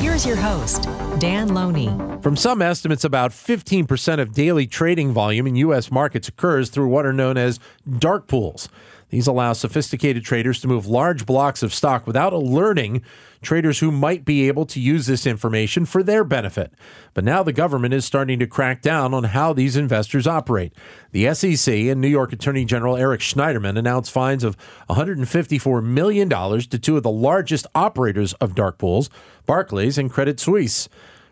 [0.00, 0.84] Here's your host,
[1.18, 1.88] Dan Loney.
[2.22, 5.90] From some estimates, about 15% of daily trading volume in U.S.
[5.90, 7.60] markets occurs through what are known as
[7.98, 8.70] dark pools.
[9.10, 13.02] These allow sophisticated traders to move large blocks of stock without alerting
[13.42, 16.72] traders who might be able to use this information for their benefit.
[17.14, 20.72] But now the government is starting to crack down on how these investors operate.
[21.12, 24.56] The SEC and New York Attorney General Eric Schneiderman announced fines of
[24.88, 29.10] $154 million to two of the largest operators of dark pools,
[29.46, 30.88] Barclays and Credit Suisse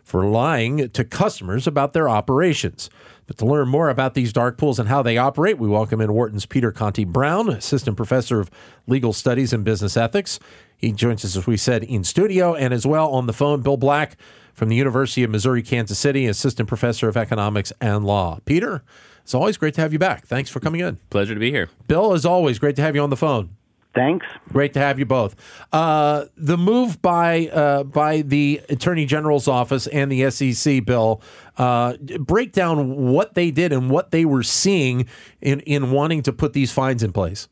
[0.09, 2.89] for lying to customers about their operations.
[3.27, 6.11] But to learn more about these dark pools and how they operate, we welcome in
[6.11, 8.49] Wharton's Peter Conti Brown, Assistant Professor of
[8.87, 10.39] Legal Studies and Business Ethics.
[10.75, 13.77] He joins us, as we said, in studio and as well on the phone, Bill
[13.77, 14.17] Black
[14.55, 18.39] from the University of Missouri Kansas City, Assistant Professor of Economics and Law.
[18.45, 18.81] Peter,
[19.21, 20.25] it's always great to have you back.
[20.25, 20.97] Thanks for coming in.
[21.11, 21.69] Pleasure to be here.
[21.87, 23.51] Bill, as always, great to have you on the phone.
[23.95, 24.25] Thanks.
[24.53, 25.35] Great to have you both.
[25.73, 31.21] Uh, the move by uh, by the Attorney General's office and the SEC bill
[31.57, 35.07] uh, break down what they did and what they were seeing
[35.41, 37.47] in in wanting to put these fines in place.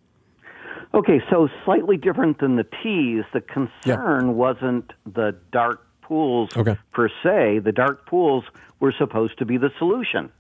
[0.94, 3.24] Okay, so slightly different than the T's.
[3.34, 6.78] The concern wasn't the dark pools Okay.
[6.94, 7.60] per se.
[7.60, 8.46] The dark pools
[8.80, 10.32] were supposed to be the solution,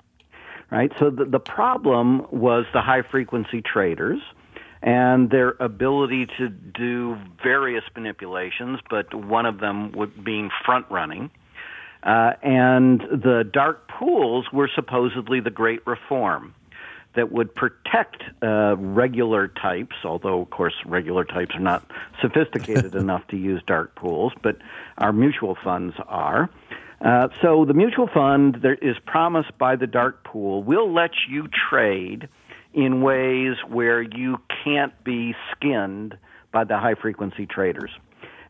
[0.71, 0.91] right?
[0.99, 4.21] So the, the problem was the high frequency traders
[4.81, 11.31] and their ability to do various manipulations, but one of them would being front running.
[12.03, 16.53] Uh, and the dark pools were supposedly the great reform
[17.15, 21.83] that would protect uh, regular types, although, of course, regular types are not
[22.21, 24.57] sophisticated enough to use dark pools, but
[24.99, 26.49] our mutual funds are.
[27.01, 31.47] Uh, so the mutual fund there is promised by the dark pool will let you
[31.69, 32.27] trade
[32.77, 36.15] in ways where you can't be skinned
[36.53, 37.89] by the high frequency traders.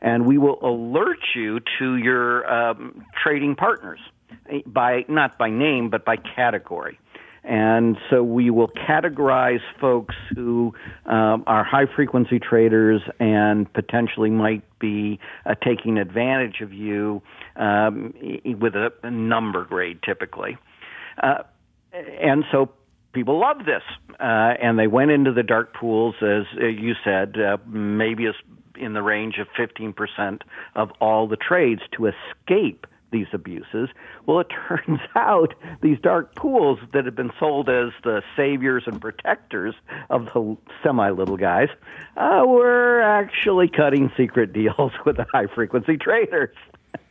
[0.01, 3.99] And we will alert you to your um, trading partners
[4.51, 6.99] eh, by not by name but by category.
[7.45, 10.73] And so we will categorize folks who
[11.05, 17.21] um, are high frequency traders and potentially might be uh, taking advantage of you
[17.55, 18.13] um,
[18.59, 20.57] with a, a number grade typically.
[21.23, 21.43] Uh,
[21.93, 22.69] and so
[23.17, 23.81] people love this,
[24.19, 28.35] uh, and they went into the dark pools, as uh, you said, uh, maybe as
[28.77, 30.41] in the range of 15%
[30.75, 33.89] of all the trades to escape these abuses.
[34.27, 39.01] Well, it turns out these dark pools that have been sold as the saviors and
[39.01, 39.73] protectors
[40.11, 41.69] of the semi little guys
[42.17, 46.55] uh, were actually cutting secret deals with the high frequency traders.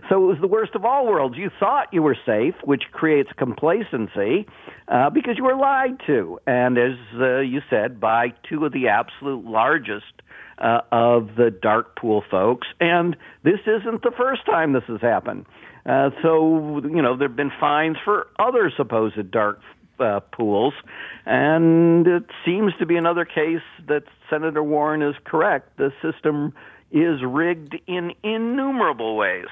[0.09, 1.37] So it was the worst of all worlds.
[1.37, 4.47] You thought you were safe, which creates complacency
[4.87, 6.39] uh, because you were lied to.
[6.47, 10.07] And as uh, you said, by two of the absolute largest
[10.59, 12.67] uh, of the dark pool folks.
[12.81, 15.47] And this isn't the first time this has happened.
[15.85, 19.61] Uh, so, you know, there have been fines for other supposed dark
[20.01, 20.75] uh, pools.
[21.27, 25.77] And it seems to be another case that Senator Warren is correct.
[25.77, 26.55] The system
[26.91, 29.47] is rigged in innumerable ways.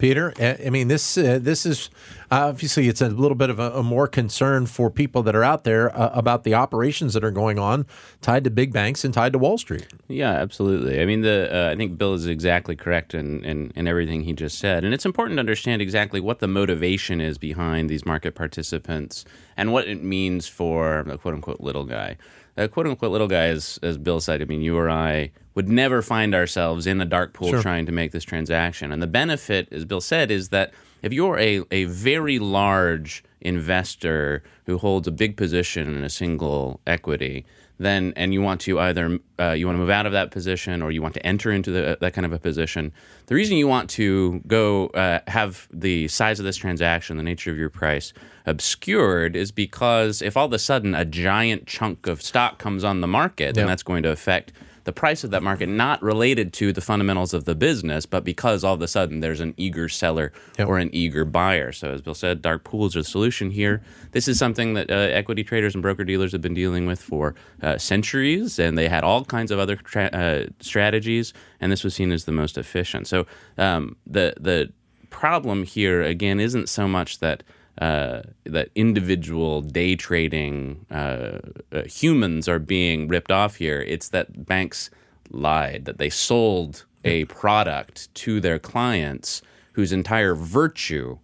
[0.00, 1.16] Peter, I I mean this.
[1.16, 1.90] Uh, this is
[2.30, 5.64] obviously it's a little bit of a, a more concern for people that are out
[5.64, 7.86] there uh, about the operations that are going on
[8.22, 9.86] tied to big banks and tied to Wall Street.
[10.08, 11.00] Yeah, absolutely.
[11.00, 14.32] I mean, the uh, I think Bill is exactly correct in, in, in everything he
[14.32, 18.34] just said, and it's important to understand exactly what the motivation is behind these market
[18.34, 22.16] participants and what it means for the quote unquote little guy.
[22.56, 26.02] Quote unquote little guy, as, as Bill said, I mean, you or I would never
[26.02, 27.62] find ourselves in a dark pool Sure.
[27.62, 28.92] trying to make this transaction.
[28.92, 30.72] And the benefit, as Bill said, is that
[31.02, 36.80] if you're a, a very large investor who holds a big position in a single
[36.86, 37.46] equity,
[37.80, 40.82] then and you want to either uh, you want to move out of that position
[40.82, 42.92] or you want to enter into the, that kind of a position.
[43.26, 47.50] The reason you want to go uh, have the size of this transaction, the nature
[47.50, 48.12] of your price
[48.44, 53.00] obscured, is because if all of a sudden a giant chunk of stock comes on
[53.00, 54.52] the market, then that's going to affect
[54.90, 58.64] the price of that market, not related to the fundamentals of the business, but because
[58.64, 60.66] all of a sudden there's an eager seller Yep.
[60.66, 61.70] or an eager buyer.
[61.70, 63.82] So, as Bill said, dark pools are the solution here.
[64.10, 67.36] This is something that uh, equity traders and broker dealers have been dealing with for
[67.62, 71.94] uh, centuries, and they had all kinds of other tra- uh, strategies, and this was
[71.94, 73.06] seen as the most efficient.
[73.06, 73.26] So,
[73.58, 74.72] um, the the
[75.10, 77.44] problem here again isn't so much that
[77.80, 81.38] uh, that individual day trading uh,
[81.72, 83.80] uh, humans are being ripped off here.
[83.80, 84.90] It's that banks
[85.30, 89.40] lied, that they sold a product to their clients
[89.72, 91.18] whose entire virtue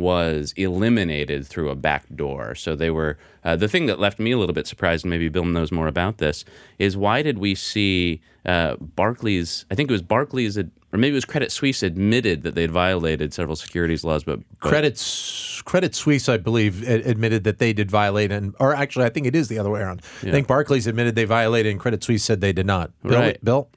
[0.00, 2.54] was eliminated through a back door.
[2.54, 5.28] So they were uh, the thing that left me a little bit surprised, and maybe
[5.28, 6.44] Bill knows more about this,
[6.78, 9.64] is why did we see uh, Barclays?
[9.70, 13.32] I think it was Barclays, or maybe it was Credit Suisse admitted that they'd violated
[13.32, 17.90] several securities laws, but, but Credit Credit Suisse, I believe, a- admitted that they did
[17.90, 20.02] violate, and or actually, I think it is the other way around.
[20.22, 22.90] I think Barclays admitted they violated, and Credit Suisse said they did not.
[23.02, 23.44] Bill, Right.
[23.44, 23.68] Bill.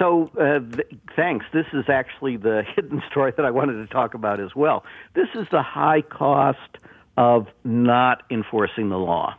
[0.00, 1.44] So, uh, th- thanks.
[1.52, 4.82] This is actually the hidden story that I wanted to talk about as well.
[5.14, 6.78] This is the high cost
[7.16, 9.34] of not enforcing the law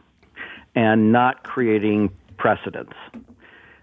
[0.75, 2.93] and not creating precedents.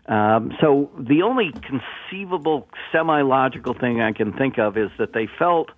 [0.07, 5.29] Um, so, the only conceivable semi logical thing I can think of is that they
[5.39, 5.71] felt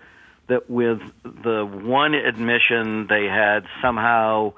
[0.48, 4.52] that with the one admission they had somehow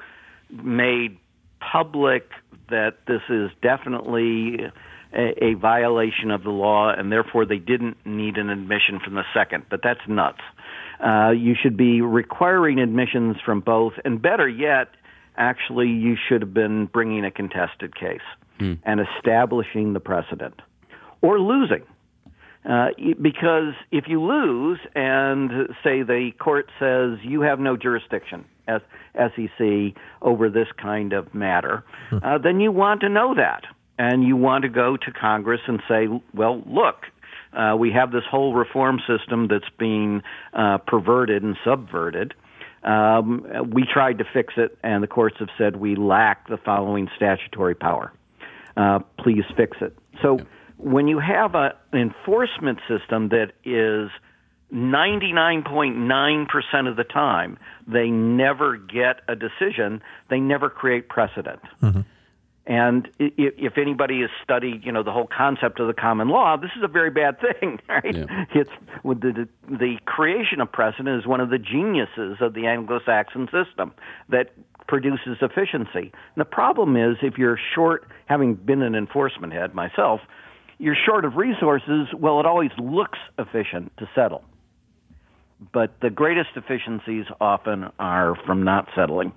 [0.51, 1.19] made
[1.61, 2.31] public
[2.69, 4.71] that this is definitely
[5.15, 9.25] a, a violation of the law, and therefore they didn't need an admission from the
[9.35, 9.65] second.
[9.71, 10.41] But that's nuts.
[11.05, 14.89] Uh, you should be requiring admissions from both, and better yet,
[15.37, 18.21] actually, you should have been bringing a contested case
[18.85, 20.55] and establishing the precedent,
[21.21, 21.83] or losing.
[22.65, 25.51] Uh, because if you lose and
[25.83, 28.81] say the court says you have no jurisdiction as
[29.17, 31.83] SEC over this kind of matter,
[32.23, 33.65] uh, then you want to know that.
[33.99, 37.07] And you want to go to Congress and say, well, look,
[37.53, 40.23] uh, we have this whole reform system that's being
[40.55, 42.35] uh, perverted and subverted.
[42.83, 47.09] Um, we tried to fix it, and the courts have said we lack the following
[47.17, 48.13] statutory power.
[48.77, 49.97] Uh, please fix it.
[50.21, 50.39] So
[50.79, 54.11] when you have a, an enforcement system that is
[54.73, 61.61] 99.9% of the time, they never get a decision, they never create precedent.
[62.65, 66.71] And if anybody has studied, you know, the whole concept of the common law, this
[66.77, 68.15] is a very bad thing, right?
[68.15, 68.45] Yeah.
[68.55, 68.71] It's
[69.03, 73.93] with the the creation of precedent is one of the geniuses of the Anglo-Saxon system
[74.29, 74.53] that
[74.87, 76.13] produces efficiency.
[76.13, 80.21] And the problem is if you're short, having been an enforcement head myself,
[80.79, 82.09] you're short of resources.
[82.17, 84.45] Well, it always looks efficient to settle,
[85.73, 89.33] but the greatest efficiencies often are from not settling.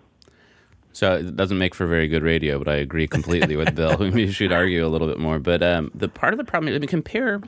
[0.95, 3.97] So it doesn't make for very good radio, but I agree completely with Bill.
[4.13, 5.39] We should argue a little bit more.
[5.39, 7.41] But um, the part of the problem, let me compare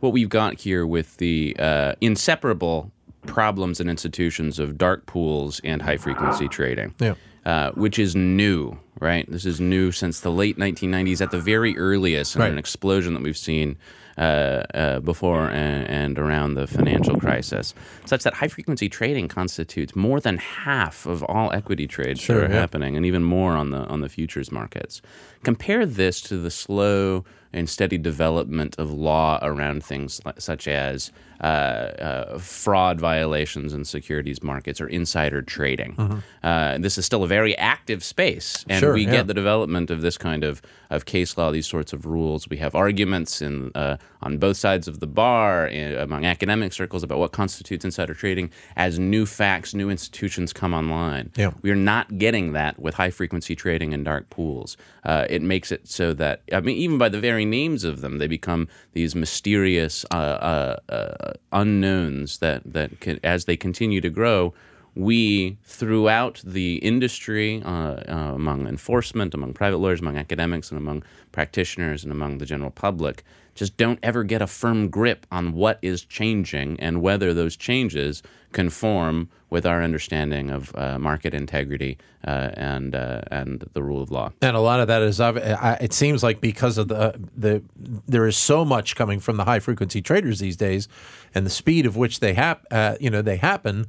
[0.00, 2.92] what we've got here with the uh, inseparable
[3.26, 7.14] problems and institutions of dark pools and high frequency trading, Yeah.
[7.46, 9.24] uh, which is new, right?
[9.30, 12.52] This is new since the late 1990s at the very earliest, and Right.
[12.52, 13.76] an explosion that we've seen
[14.18, 17.74] Uh, uh, before and, and around the financial crisis,
[18.04, 22.50] such that high frequency trading constitutes more than half of all equity trades Sure, that
[22.50, 22.60] are yeah.
[22.60, 25.00] happening, and even more on the on the futures markets.
[25.44, 31.10] Compare this to the slow and steady development of law around things such as
[31.40, 36.22] uh, uh, fraud violations in securities markets or insider trading.
[36.42, 38.82] Uh, this is still a very active space, and.
[38.82, 39.12] Sure, we yeah.
[39.12, 42.48] get the development of this kind of, of case law, these sorts of rules.
[42.48, 47.02] We have arguments in uh, on both sides of the bar in, among academic circles
[47.02, 51.30] about what constitutes insider trading as new facts, new institutions come online.
[51.36, 51.52] Yeah.
[51.62, 54.76] We are not getting that with high frequency trading and dark pools.
[55.04, 58.18] Uh, it makes it so that I mean, even by the very names of them,
[58.18, 64.10] they become these mysterious uh, uh, uh, unknowns that that can, as they continue to
[64.10, 64.54] grow.
[64.94, 71.02] We, throughout the industry, uh, uh, among enforcement, among private lawyers, among academics, and among
[71.32, 75.78] practitioners, and among the general public, just don't ever get a firm grip on what
[75.82, 82.50] is changing and whether those changes conform with our understanding of uh, market integrity uh,
[82.54, 84.32] and uh, and the rule of law.
[84.40, 87.62] And a lot of that is, it seems like because of the the
[88.06, 90.88] there is so much coming from the high frequency traders these days,
[91.34, 93.86] and the speed of which they hap, uh, you know, they happen.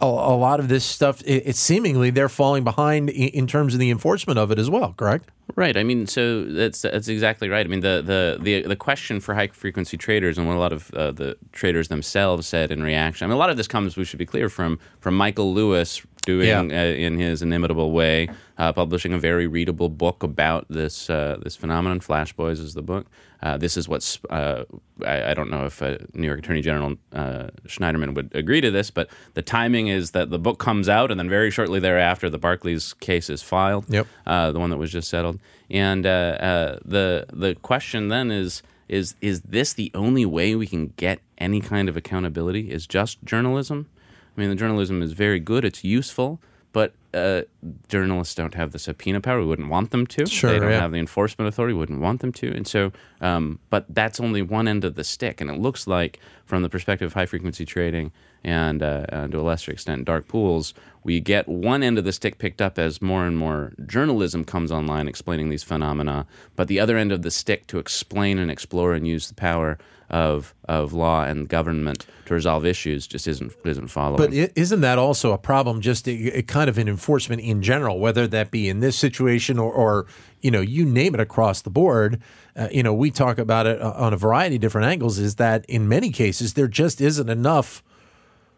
[0.00, 3.74] A, a lot of this stuff, it, it's seemingly they're falling behind in, in terms
[3.74, 4.92] of the enforcement of it as well.
[4.92, 5.30] Correct?
[5.56, 5.76] Right.
[5.76, 7.64] I mean, so that's that's exactly right.
[7.64, 10.72] I mean, the the the, the question for high frequency traders and what a lot
[10.72, 13.24] of uh, the traders themselves said in reaction.
[13.24, 16.02] I mean, a lot of this comes, we should be clear, from from Michael Lewis
[16.32, 16.60] doing Yeah.
[16.80, 18.28] uh, in his inimitable way,
[18.62, 22.00] uh, publishing a very readable book about this uh, this phenomenon.
[22.00, 23.04] Flash Boys is the book.
[23.42, 24.64] Uh, this is what's uh,
[25.14, 26.90] I, I don't know if uh, New York Attorney General
[27.22, 31.10] uh, Schneiderman would agree to this, but the timing is that the book comes out
[31.10, 34.06] and then very shortly thereafter the Barclays case is filed Yep.
[34.26, 35.38] uh, the one that was just settled.
[35.70, 36.10] And uh,
[36.50, 41.18] uh, the the question then is is is this the only way we can get
[41.38, 42.62] any kind of accountability?
[42.76, 43.86] Is just journalism?
[44.38, 45.64] I mean, the journalism is very good.
[45.64, 46.40] It's useful,
[46.72, 47.42] but uh,
[47.88, 49.40] journalists don't have the subpoena power.
[49.40, 50.26] We wouldn't want them to.
[50.26, 50.80] Sure, they don't yeah.
[50.80, 51.74] have the enforcement authority.
[51.74, 52.54] We wouldn't want them to.
[52.54, 55.40] And so, um, but that's only one end of the stick.
[55.40, 58.12] And it looks like, from the perspective of high frequency trading
[58.44, 62.12] and, uh, and to a lesser extent, dark pools, we get one end of the
[62.12, 66.78] stick picked up as more and more journalism comes online explaining these phenomena, but the
[66.78, 69.78] other end of the stick to explain and explore and use the power
[70.10, 74.30] of of law and government to resolve issues just isn't isn't following.
[74.30, 75.80] But isn't that also a problem?
[75.80, 79.58] Just a, a kind of an enforcement in general, whether that be in this situation
[79.58, 80.06] or, or
[80.40, 82.20] you know, you name it across the board.
[82.56, 85.18] Uh, you know, we talk about it uh, on a variety of different angles.
[85.18, 87.82] Is that in many cases there just isn't enough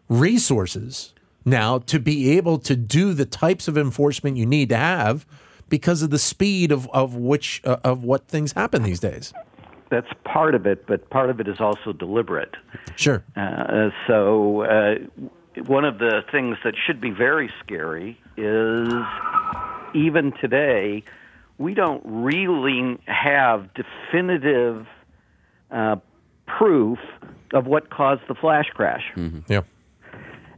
[0.07, 5.25] resources now to be able to do the types of enforcement you need to have
[5.67, 9.33] because of the speed of of which uh, of what things happen these days.
[9.91, 12.55] That's part of it, but part of it is also deliberate.
[12.95, 13.23] Sure.
[13.35, 14.95] Uh, so, uh,
[15.67, 18.87] one of the things that should be very scary is
[19.93, 21.03] even today,
[21.57, 24.87] we don't really have definitive
[25.69, 25.97] uh,
[26.47, 26.99] proof
[27.53, 29.03] of what caused the flash crash.
[29.47, 29.61] Yeah.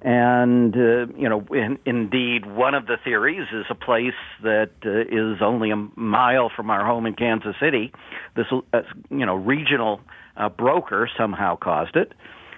[0.03, 4.99] And, uh, you know, in, indeed, one of the theories is a place that uh,
[4.99, 7.93] is only a mile from our home in Kansas City.
[8.35, 10.01] This, uh, you know, regional
[10.35, 12.11] uh, broker somehow caused it.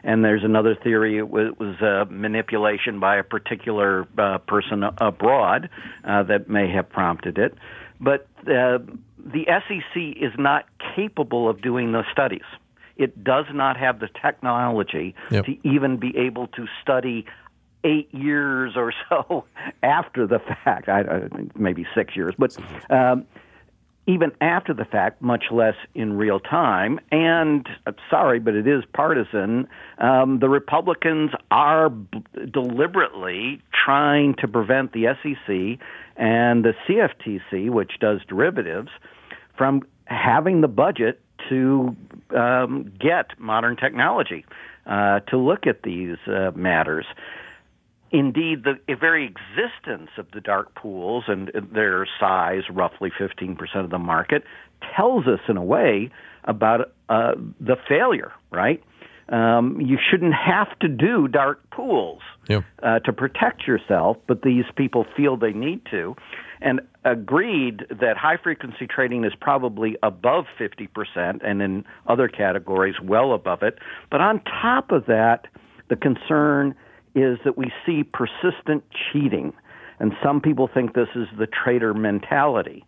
[0.04, 5.70] And there's another theory it was, was uh, manipulation by a particular uh, person abroad
[6.04, 7.54] uh, that may have prompted it.
[8.00, 8.80] But uh,
[9.18, 12.44] the SEC is not capable of doing those studies.
[12.98, 15.46] It does not have the technology Yep.
[15.46, 17.26] to even be able to study
[17.84, 19.46] eight years or so
[19.84, 20.90] after the fact.
[20.90, 22.56] I, maybe six years, but
[22.90, 23.26] um,
[24.08, 27.00] even after the fact, much less in real time.
[27.12, 29.68] And I'm sorry, but it is partisan.
[29.98, 35.80] Um, the Republicans are b- deliberately trying to prevent the SEC
[36.18, 38.90] and the CFTC, which does derivatives,
[39.58, 41.96] from having the budget to
[42.36, 44.46] um, get modern technology
[44.86, 47.06] uh, to look at these uh, matters.
[48.12, 53.98] Indeed, the very existence of the dark pools and their size, roughly 15% of the
[53.98, 54.44] market,
[54.96, 56.12] tells us in a way
[56.46, 58.82] about uh, the failure, right?
[59.28, 62.64] Um, you shouldn't have to do dark pools Yep.
[62.84, 66.16] uh, to protect yourself, but these people feel they need to.
[66.62, 73.34] And agreed that high frequency trading is probably above 50%, and in other categories, well
[73.34, 73.78] above it.
[74.10, 75.48] But on top of that,
[75.90, 76.76] the concern
[77.14, 79.54] is that we see persistent cheating.
[80.00, 82.84] And some people think this is the trader mentality.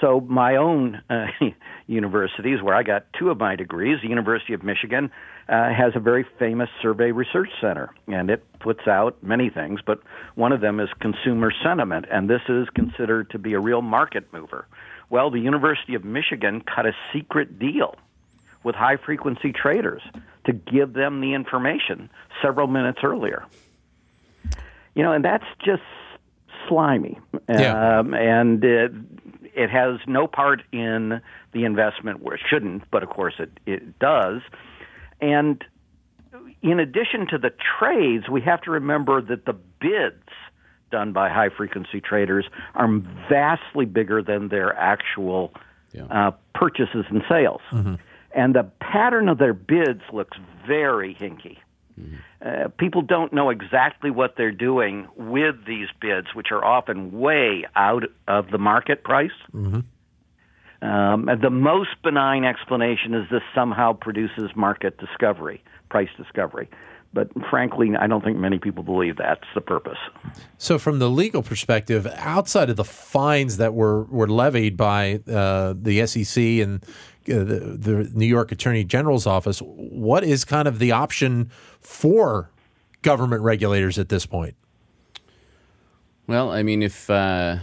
[0.00, 1.26] So, my own uh,
[1.86, 5.10] universities, where I got two of my degrees, the University of Michigan,
[5.48, 10.00] uh, has a very famous survey research center, and it puts out many things, but
[10.36, 14.32] one of them is consumer sentiment, and this is considered to be a real market
[14.32, 14.66] mover.
[15.10, 17.96] Well, the University of Michigan cut a secret deal
[18.62, 20.02] with high frequency traders
[20.44, 23.44] to give them the information several minutes earlier.
[24.94, 25.82] You know, and that's just
[26.68, 27.18] slimy.
[27.48, 27.98] Yeah.
[27.98, 28.92] Um, and it,
[29.54, 31.20] it has no part in
[31.52, 34.40] the investment where it shouldn't, but of course it, it does.
[35.20, 35.64] And
[36.62, 40.22] in addition to the trades, we have to remember that the bids
[40.90, 42.88] done by high frequency traders are
[43.28, 45.52] vastly bigger than their actual
[45.92, 46.04] Yeah.
[46.04, 47.60] uh, purchases and sales.
[48.32, 51.58] And the pattern of their bids looks very hinky.
[52.44, 57.66] Uh, people don't know exactly what they're doing with these bids, which are often way
[57.76, 59.30] out of the market price.
[60.82, 66.70] Um, and the most benign explanation is this somehow produces market discovery, price discovery.
[67.12, 69.98] But frankly, I don't think many people believe that's the purpose.
[70.58, 75.74] So, from the legal perspective, outside of the fines that were, were levied by uh,
[75.76, 76.84] the SEC and
[77.32, 82.50] uh, the, the New York Attorney General's office, what is kind of the option for
[83.02, 84.54] government regulators at this point?
[86.26, 87.58] Well, I mean, if uh,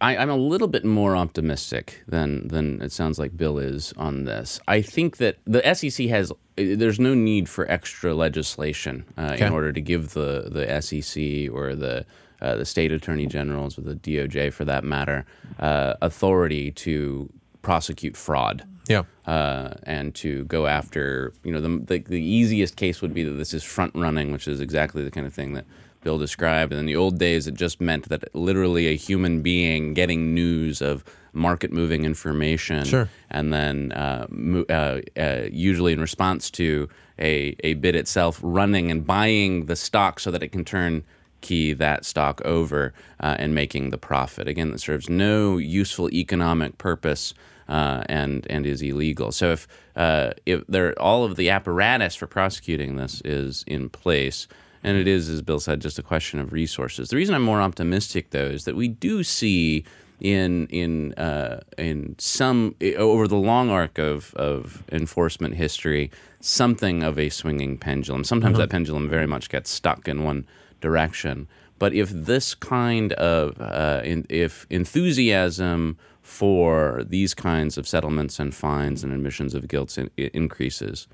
[0.00, 4.24] I, I'm a little bit more optimistic than than it sounds like Bill is on
[4.24, 4.60] this.
[4.68, 9.46] I think that the SEC has there's no need for extra legislation uh, Okay.
[9.46, 12.06] in order to give the the SEC or the
[12.40, 15.26] uh, the state attorney generals or the DOJ, for that matter,
[15.58, 17.28] uh, authority to
[17.62, 19.02] prosecute fraud Yeah.
[19.26, 23.32] uh, and to go after, you know, the, the the easiest case would be that
[23.32, 25.64] this is front running, which is exactly the kind of thing that
[26.04, 26.72] Bill described.
[26.72, 30.80] And in the old days, it just meant that literally a human being getting news
[30.80, 33.08] of market moving information, Sure.
[33.30, 36.88] and then uh, mo- uh, uh, usually in response to
[37.18, 41.04] a, a bid itself running and buying the stock so that it can turn
[41.40, 44.48] key that stock over uh, and making the profit.
[44.48, 47.34] Again, that serves no useful economic purpose
[47.68, 49.32] uh, and and is illegal.
[49.32, 54.48] So if uh, if there all of the apparatus for prosecuting this is in place.
[54.84, 57.08] And it is, as Bill said, just a question of resources.
[57.08, 59.84] The reason I'm more optimistic, though, is that we do see
[60.20, 67.18] in in uh, in some over the long arc of of enforcement history something of
[67.18, 68.24] a swinging pendulum.
[68.24, 70.46] Sometimes that pendulum very much gets stuck in one
[70.80, 71.48] direction.
[71.78, 78.54] But if this kind of uh, in, if enthusiasm for these kinds of settlements and
[78.54, 81.06] fines and admissions of guilt in, increases,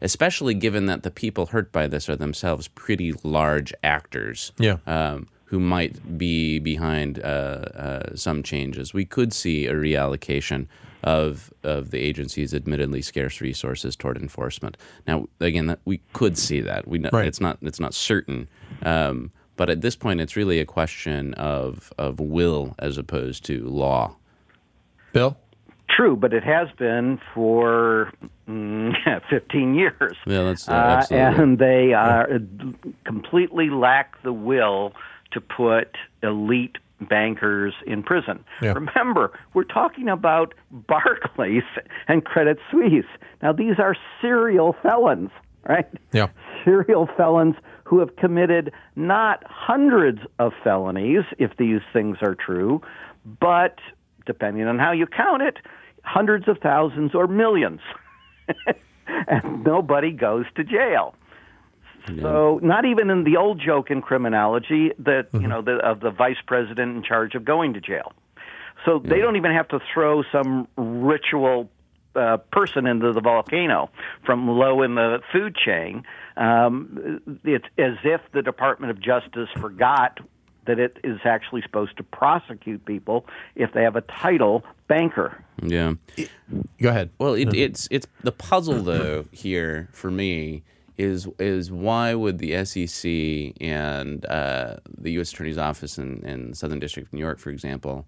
[0.00, 4.78] especially given that the people hurt by this are themselves pretty large actors, Yeah.
[4.86, 7.22] um, who might be behind uh,
[7.76, 10.66] uh, some changes, we could see a reallocation
[11.04, 14.78] of of the agency's admittedly scarce resources toward enforcement.
[15.06, 16.88] Now, again, that we could see that.
[16.88, 17.26] We know, Right.
[17.26, 18.48] it's not it's not certain,
[18.82, 23.62] um, but at this point, it's really a question of of will as opposed to
[23.68, 24.16] law.
[25.12, 25.36] Bill?
[25.90, 28.10] True, but it has been for
[28.48, 28.94] mm,
[29.28, 30.16] 15 years.
[30.26, 31.42] Yeah, that's uh, Uh, absolutely.
[31.42, 32.40] and they are
[33.04, 34.94] completely lack the will
[35.32, 38.44] to put elite bankers in prison.
[38.60, 38.72] Yeah.
[38.72, 41.64] Remember, we're talking about Barclays
[42.08, 43.06] and Credit Suisse.
[43.42, 45.30] Now, these are serial felons,
[45.68, 45.86] right?
[46.12, 46.28] Yeah.
[46.64, 52.80] Serial felons who have committed not hundreds of felonies, if these things are true,
[53.40, 53.78] but
[54.26, 55.58] depending on how you count it,
[56.04, 57.80] hundreds of thousands or millions.
[59.06, 61.14] and nobody goes to jail.
[62.06, 66.10] So not even in the old joke in criminology that you know the, of the
[66.10, 68.12] vice president in charge of going to jail.
[68.84, 71.70] So they don't even have to throw some ritual
[72.16, 73.90] uh, person into the volcano
[74.26, 76.04] from low in the food chain.
[76.36, 80.18] Um, it's as if the Department of Justice forgot
[80.66, 83.26] that it is actually supposed to prosecute people
[83.56, 85.44] if they have a title banker.
[85.62, 86.26] yeah.
[86.80, 87.10] Go ahead.
[87.18, 90.62] Well, it, it's it's the puzzle though here for me
[90.98, 95.32] is is why would the SEC and uh, the U.S.
[95.32, 98.06] Attorney's Office in, in Southern District of New York, for example,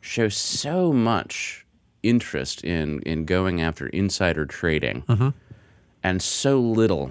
[0.00, 1.66] show so much
[2.02, 5.02] interest in in going after insider trading
[6.04, 7.10] and so little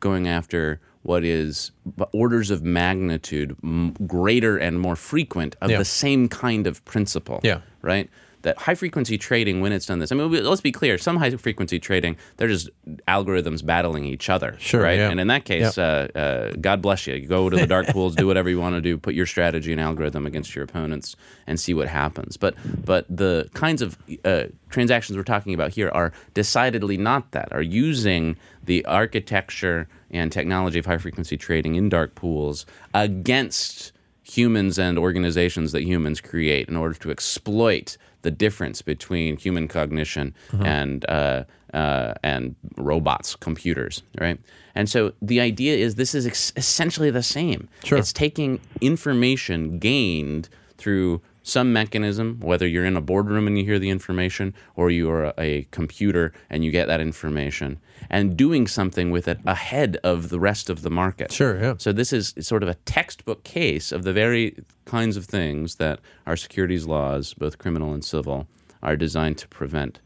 [0.00, 1.70] going after what is
[2.12, 5.78] orders of magnitude m- greater and more frequent of Yeah.
[5.78, 7.40] the same kind of principle.
[7.44, 7.60] Yeah.
[7.82, 8.10] Right?
[8.44, 10.96] That high frequency trading, when it's done this, I mean, let's be clear.
[10.96, 12.68] Some high frequency trading, they're just
[13.08, 14.56] algorithms battling each other.
[14.58, 14.98] Sure, Right.
[14.98, 15.10] yeah.
[15.10, 17.14] And in that case, uh, uh, God bless you.
[17.14, 19.72] You Go to the dark pools, do whatever you want to do, put your strategy
[19.72, 22.36] and algorithm against your opponents, and see what happens.
[22.36, 22.54] But
[22.84, 27.48] but the kinds of uh, transactions we're talking about here are decidedly not that.
[27.52, 33.92] Are using the architecture and technology of high frequency trading in dark pools against
[34.36, 40.34] humans and organizations that humans create in order to exploit the difference between human cognition
[40.52, 41.44] and uh,
[41.74, 44.38] uh, and robots, computers, right?
[44.74, 47.68] And so the idea is this is ex- essentially the same.
[47.84, 47.98] Sure.
[47.98, 53.78] It's taking information gained through some mechanism, whether you're in a boardroom and you hear
[53.78, 57.78] the information, or you are a, a computer and you get that information,
[58.10, 61.30] and doing something with it ahead of the rest of the market.
[61.30, 61.74] Sure, yeah.
[61.78, 66.00] So this is sort of a textbook case of the very kinds of things that
[66.26, 68.48] our securities laws, both criminal and civil,
[68.82, 70.00] are designed to prevent.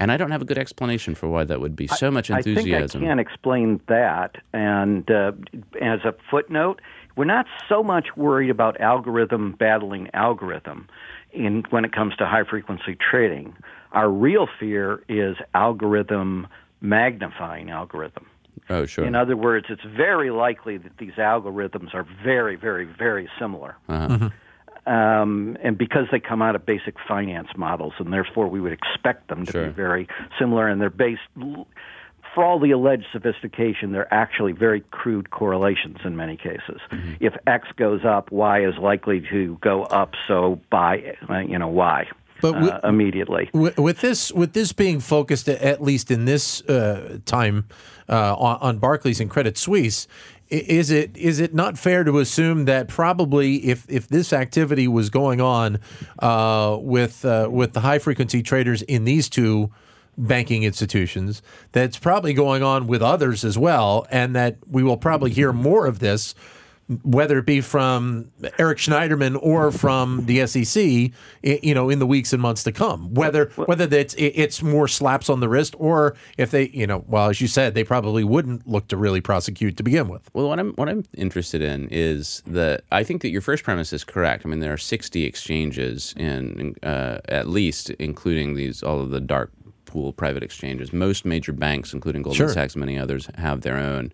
[0.00, 1.88] And I don't have a good explanation for why that would be.
[1.88, 2.66] So much enthusiasm.
[2.76, 4.36] I think I can explain that.
[4.52, 5.32] And uh,
[5.82, 6.80] as a footnote,
[7.18, 10.86] we're not so much worried about algorithm battling algorithm
[11.32, 13.56] in when it comes to high frequency trading.
[13.90, 16.46] Our real fear is algorithm
[16.80, 18.26] magnifying algorithm.
[18.70, 19.04] oh, sure.
[19.04, 23.74] In other words, it's very likely that these algorithms are very, very, very similar.
[23.88, 24.30] Uh-huh.
[24.86, 29.28] Um, and because they come out of basic finance models, and therefore we would expect
[29.28, 29.66] them to Sure.
[29.66, 31.20] be very similar, and they're based,
[32.38, 36.80] for all the alleged sophistication, they're actually very crude correlations in many cases.
[36.92, 37.14] Mm-hmm.
[37.18, 41.66] If X goes up, Y is likely to go up, so buy, uh, you know,
[41.66, 42.06] Y.
[42.40, 43.50] But we- uh, immediately.
[43.52, 47.66] With, with this, with this being focused at, at least in this uh, time
[48.08, 50.06] uh, on, on Barclays and Credit Suisse,
[50.48, 55.10] is it is it not fair to assume that probably if if this activity was
[55.10, 55.78] going on
[56.20, 59.70] uh, with uh, with the high frequency traders in these two
[60.18, 61.40] banking institutions,
[61.72, 65.86] that's probably going on with others as well, and that we will probably hear more
[65.86, 66.34] of this
[67.02, 72.32] whether it be from Eric Schneiderman or from the SEC, you know, in the weeks
[72.32, 73.12] and months to come.
[73.12, 77.28] Whether whether that's it's more slaps on the wrist, or if they, you know, well,
[77.28, 80.30] as you said, they probably wouldn't look to really prosecute to begin with.
[80.32, 83.92] Well, what I'm what I'm interested in is that I think that your first premise
[83.92, 84.46] is correct.
[84.46, 89.20] I mean, there are 60 exchanges in uh, at least, including these all of the
[89.20, 89.52] dark
[89.88, 90.92] pool private exchanges.
[90.92, 92.48] Most major banks, including Goldman Sure.
[92.54, 94.12] Sachs, and many others, have their own.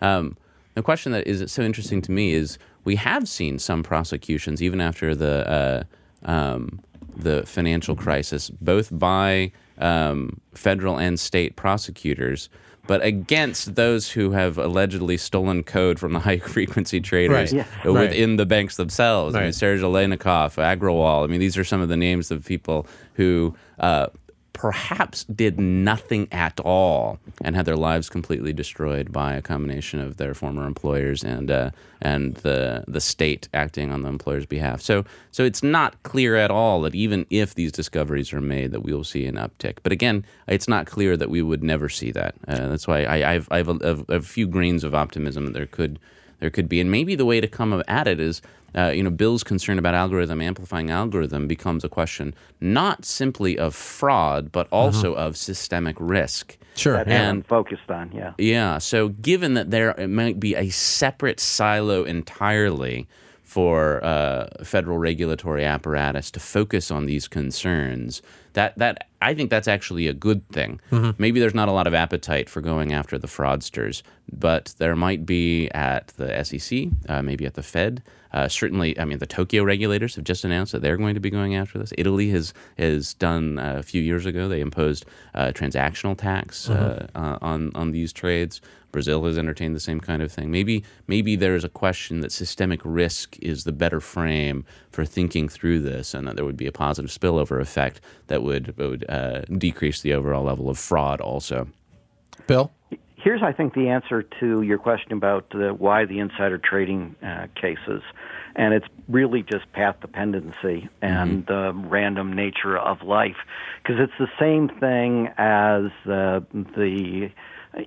[0.00, 0.36] Um,
[0.74, 4.80] the question that is so interesting to me is we have seen some prosecutions even
[4.80, 5.86] after the
[6.26, 6.80] uh, um,
[7.16, 12.48] the financial crisis, both by um, federal and state prosecutors,
[12.86, 17.66] but against those who have allegedly stolen code from the high frequency traders Right.
[17.84, 17.92] Right.
[18.10, 19.34] within the banks themselves.
[19.34, 19.54] I mean, Right.
[19.54, 21.24] Serge Aleynikov, Agrawal.
[21.24, 23.54] I mean, these are some of the names of people who.
[23.78, 24.08] Uh,
[24.56, 30.16] perhaps did nothing at all and had their lives completely destroyed by a combination of
[30.16, 34.80] their former employers and uh, and the the state acting on the employer's behalf.
[34.80, 38.80] So so it's not clear at all that even if these discoveries are made, that
[38.80, 39.76] we will see an uptick.
[39.82, 42.34] But again, it's not clear that we would never see that.
[42.48, 45.98] Uh, that's why I, I've I've a, a, few grains of optimism that there could
[46.40, 48.40] there could be, and maybe the way to come at it is
[48.76, 53.74] uh, you know, Bill's concern about algorithm amplifying algorithm becomes a question not simply of
[53.74, 56.56] fraud, but also of systemic risk.
[56.74, 56.92] Sure.
[56.96, 57.28] That's yeah.
[57.30, 58.12] I'm And- focused on.
[58.12, 58.32] Yeah.
[58.38, 58.78] Yeah.
[58.78, 63.06] So, given that there it might be a separate silo entirely
[63.42, 68.20] for uh, federal regulatory apparatus to focus on these concerns,
[68.52, 70.80] that that I think that's actually a good thing.
[71.16, 75.24] Maybe there's not a lot of appetite for going after the fraudsters, but there might
[75.24, 78.02] be at the SEC, uh, maybe at the Fed.
[78.36, 81.30] Uh, certainly, I mean, the Tokyo regulators have just announced that they're going to be
[81.30, 81.90] going after this.
[81.96, 84.46] Italy has has done uh, a few years ago.
[84.46, 88.60] They imposed uh, transactional tax uh, uh, on on these trades.
[88.92, 90.50] Brazil has entertained the same kind of thing.
[90.50, 95.48] Maybe maybe there is a question that systemic risk is the better frame for thinking
[95.48, 99.40] through this, and that there would be a positive spillover effect that would would uh,
[99.56, 101.22] decrease the overall level of fraud.
[101.22, 101.68] Also,
[102.46, 102.70] Bill.
[103.26, 107.48] Here's, I think, the answer to your question about uh, why the insider trading uh,
[107.60, 108.00] cases,
[108.54, 113.34] and it's really just path dependency and the random nature of life,
[113.82, 117.32] because it's the same thing as uh, the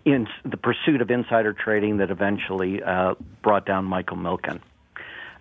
[0.04, 4.60] in the pursuit of insider trading that eventually uh, brought down Michael Milken.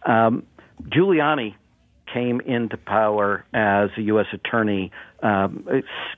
[0.07, 0.45] Um,
[0.85, 1.57] Giuliani
[2.13, 4.27] came into power as a U.S.
[4.33, 4.91] attorney,
[5.23, 5.67] um,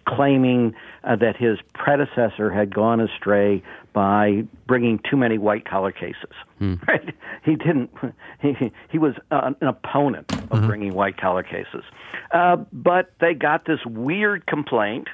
[0.06, 0.74] claiming
[1.04, 6.32] uh, that his predecessor had gone astray by bringing too many white collar cases.
[6.86, 7.14] Right?
[7.44, 7.90] He didn't.
[8.42, 11.84] He he was uh, an opponent of bringing white collar cases,
[12.32, 15.08] uh, but they got this weird complaint,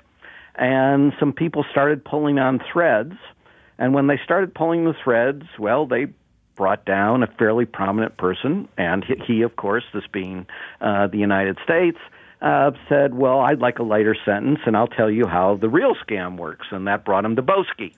[0.55, 3.15] and some people started pulling on threads.
[3.79, 6.07] And when they started pulling the threads, well, they
[6.57, 10.47] brought down a fairly prominent person, and he, he of course, this being
[10.81, 11.99] uh, the United States,
[12.43, 15.95] uh, said, "Well, I'd like a lighter sentence, and I'll tell you how the real
[15.95, 17.95] scam works." And that brought him to Boesky,